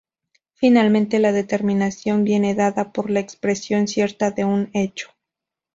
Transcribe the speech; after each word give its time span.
Finalmente 0.55 1.19
la 1.19 1.31
determinación 1.31 2.23
viene 2.23 2.55
dada 2.55 2.91
por 2.91 3.11
la 3.11 3.19
expresión 3.19 3.87
cierta 3.87 4.31
de 4.31 4.43
un 4.43 4.71
hecho. 4.73 5.11